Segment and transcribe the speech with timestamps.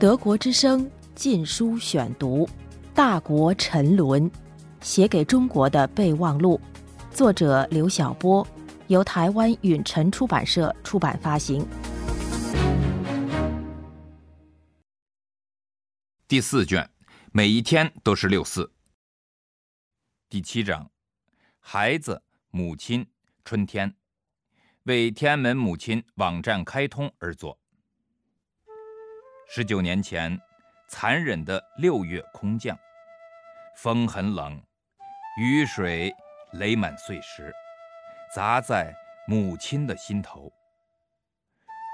[0.00, 2.46] 德国之声禁书选读，
[2.94, 4.30] 《大国沉沦》，
[4.80, 6.60] 写给中国的备忘录，
[7.10, 8.46] 作者刘晓波，
[8.86, 11.66] 由台湾允晨出版社出版发行。
[16.28, 16.88] 第四卷，
[17.32, 18.70] 每一天都是六四。
[20.28, 20.88] 第七章，
[21.58, 23.04] 孩子、母亲、
[23.44, 23.92] 春天，
[24.84, 27.58] 为天安门母亲网站开通而作。
[29.50, 30.38] 十九年前，
[30.88, 32.78] 残忍的六月空降，
[33.74, 34.62] 风很冷，
[35.40, 36.14] 雨水
[36.52, 37.50] 垒满碎石，
[38.34, 38.94] 砸在
[39.26, 40.52] 母亲的心头。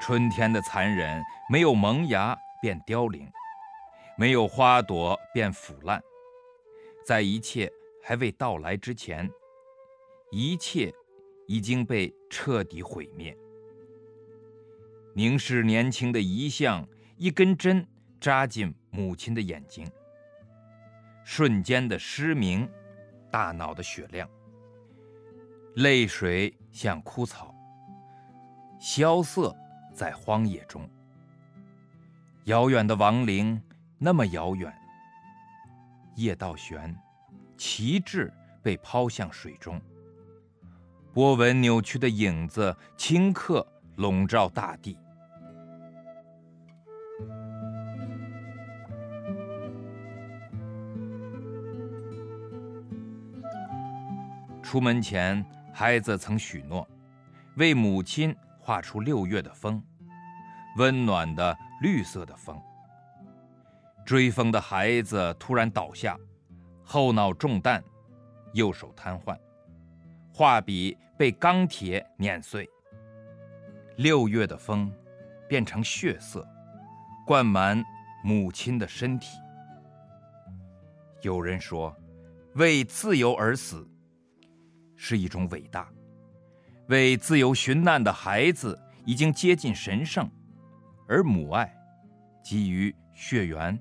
[0.00, 1.20] 春天的残忍，
[1.50, 3.28] 没有萌芽便凋零，
[4.16, 6.00] 没有花朵便腐烂，
[7.04, 7.68] 在一切
[8.00, 9.28] 还未到来之前，
[10.30, 10.94] 一切
[11.48, 13.36] 已经被彻底毁灭。
[15.16, 16.88] 凝视年轻的遗像。
[17.20, 17.86] 一根针
[18.18, 19.86] 扎进母亲的眼睛，
[21.22, 22.66] 瞬间的失明，
[23.30, 24.26] 大脑的雪亮，
[25.74, 27.54] 泪水像枯草，
[28.80, 29.54] 萧瑟
[29.92, 30.88] 在荒野中。
[32.44, 33.60] 遥远的亡灵，
[33.98, 34.74] 那么遥远。
[36.16, 36.96] 叶道悬，
[37.58, 39.78] 旗帜被抛向水中，
[41.12, 44.96] 波纹扭曲的影子顷刻笼罩大地。
[54.70, 56.88] 出门前，孩子曾许诺，
[57.56, 59.82] 为母亲画出六月的风，
[60.76, 62.56] 温暖的绿色的风。
[64.06, 66.16] 追风的孩子突然倒下，
[66.84, 67.82] 后脑中弹，
[68.52, 69.36] 右手瘫痪，
[70.32, 72.70] 画笔被钢铁碾碎。
[73.96, 74.88] 六月的风
[75.48, 76.46] 变成血色，
[77.26, 77.84] 灌满
[78.22, 79.36] 母亲的身体。
[81.22, 81.92] 有人说，
[82.54, 83.84] 为自由而死。
[85.02, 85.90] 是一种伟大，
[86.88, 90.30] 为自由寻难的孩子已经接近神圣，
[91.08, 91.74] 而母爱
[92.44, 93.80] 基于血缘，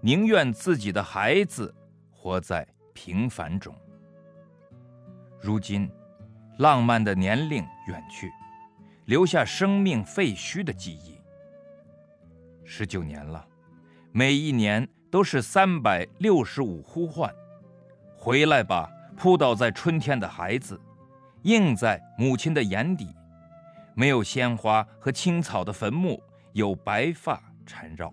[0.00, 1.74] 宁愿自己的孩子
[2.12, 2.64] 活在
[2.94, 3.74] 平凡中。
[5.40, 5.90] 如今，
[6.58, 8.30] 浪漫的年龄远去，
[9.06, 11.18] 留下生命废墟的记忆。
[12.62, 13.44] 十九年了，
[14.12, 17.34] 每一年都是三百六十五呼唤，
[18.16, 18.92] 回来吧。
[19.16, 20.78] 扑倒在春天的孩子，
[21.42, 23.08] 映在母亲的眼底，
[23.94, 26.22] 没有鲜花和青草的坟墓，
[26.52, 28.12] 有白发缠绕。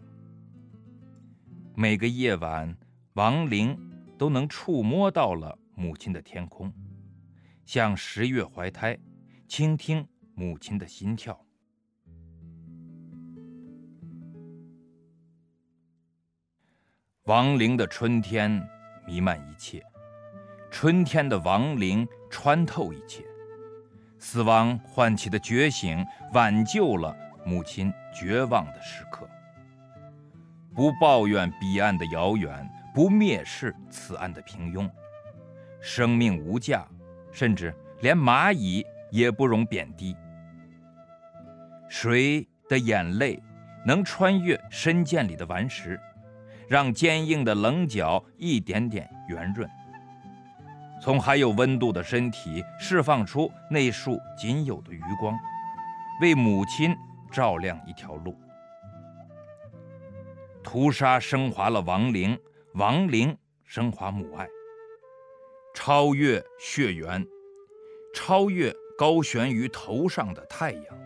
[1.75, 2.75] 每个夜晚，
[3.13, 3.78] 亡灵
[4.18, 6.72] 都能触摸到了母亲的天空，
[7.66, 8.97] 像十月怀胎，
[9.47, 11.38] 倾听母亲的心跳。
[17.25, 18.62] 亡灵的春天
[19.06, 19.84] 弥漫一切。
[20.73, 23.23] 春天的亡灵穿透一切，
[24.17, 26.03] 死亡唤起的觉醒
[26.34, 29.29] 挽救了母亲绝望的时刻。
[30.73, 34.89] 不抱怨彼岸的遥远，不蔑视此岸的平庸。
[35.79, 36.88] 生命无价，
[37.31, 40.17] 甚至连蚂蚁也不容贬低。
[41.88, 43.39] 谁的眼泪
[43.85, 46.01] 能穿越深涧里的顽石，
[46.67, 49.69] 让坚硬的棱角一点点圆润？
[51.03, 55.38] 从还有温度的身体释放出那束仅有的余光，
[56.22, 56.96] 为母亲
[57.30, 58.34] 照亮一条路。
[60.63, 62.40] 屠杀升华了亡灵，
[62.75, 64.47] 亡灵升华母爱，
[65.75, 67.28] 超越血缘，
[68.16, 71.03] 超越高悬于头上的太阳。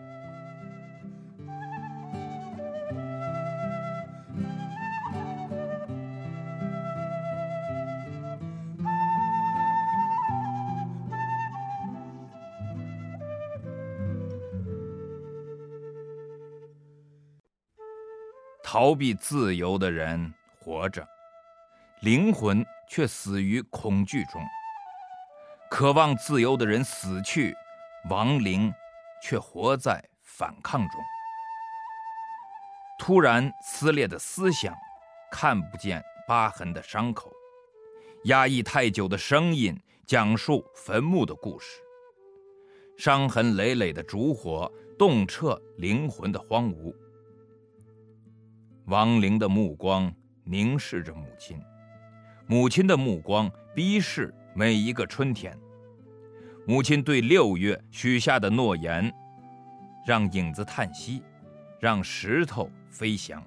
[18.70, 21.02] 逃避自由的人活着，
[22.02, 24.42] 灵魂却死于恐惧中；
[25.70, 27.56] 渴望自由的人死去，
[28.10, 28.70] 亡灵
[29.22, 31.00] 却活在反抗中。
[32.98, 34.76] 突然撕裂的思想，
[35.32, 37.30] 看不见疤痕的伤口；
[38.24, 39.74] 压抑太久的声音，
[40.06, 41.80] 讲述坟墓的故事；
[42.98, 46.94] 伤痕累累的烛火，洞彻灵魂的荒芜。
[48.88, 50.10] 亡灵的目光
[50.44, 51.62] 凝视着母亲，
[52.46, 55.54] 母亲的目光逼视每一个春天。
[56.66, 59.12] 母亲对六月许下的诺言：
[60.06, 61.22] 让影子叹息，
[61.78, 63.42] 让石头飞翔。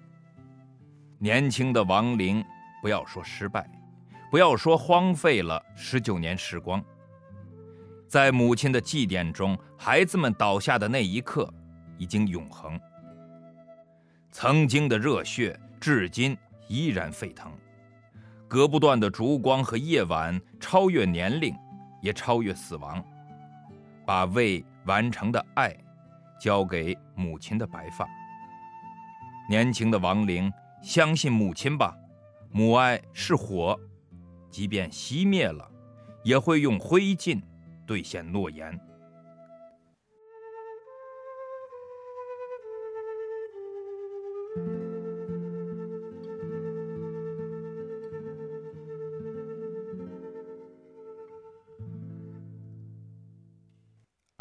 [1.17, 2.45] 年轻的亡灵，
[2.79, 3.67] 不要说失败，
[4.29, 6.83] 不要说荒废了十九年时光，
[8.07, 11.51] 在母亲的祭奠中，孩子们倒下的那一刻，
[11.97, 12.79] 已经永恒。
[14.31, 16.37] 曾经的热血，至今
[16.67, 17.51] 依然沸腾。
[18.47, 21.53] 隔不断的烛光和夜晚，超越年龄，
[22.01, 23.03] 也超越死亡，
[24.05, 25.75] 把未完成的爱，
[26.39, 28.07] 交给母亲的白发。
[29.49, 30.51] 年轻的亡灵，
[30.81, 31.93] 相信母亲吧，
[32.51, 33.77] 母爱是火，
[34.49, 35.69] 即便熄灭了，
[36.23, 37.41] 也会用灰烬
[37.85, 38.79] 兑现诺言。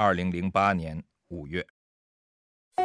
[0.00, 0.98] 二零零八年
[1.28, 1.60] 五月，《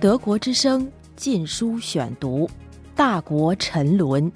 [0.00, 0.84] 德国之声》
[1.14, 2.48] 禁书选读，
[2.96, 4.28] 《大国沉沦》，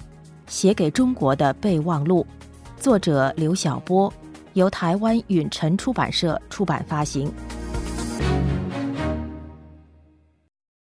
[0.47, 2.25] 写给中国的备忘录，
[2.77, 4.09] 作者刘晓波，
[4.53, 7.29] 由台湾允晨出版社出版发行。